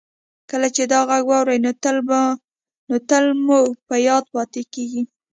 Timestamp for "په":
3.87-3.95